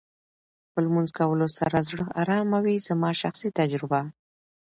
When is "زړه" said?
1.89-2.05